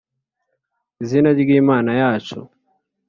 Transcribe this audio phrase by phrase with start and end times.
[1.01, 2.39] Izina ry imana yacu